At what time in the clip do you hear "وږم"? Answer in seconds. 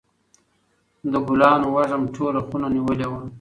1.75-2.03